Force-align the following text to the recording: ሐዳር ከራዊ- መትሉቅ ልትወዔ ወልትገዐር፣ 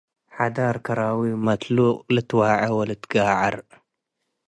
ሐዳር 0.35 0.75
ከራዊ- 0.85 1.21
መትሉቅ 1.45 1.95
ልትወዔ 2.15 2.61
ወልትገዐር፣ 2.77 3.55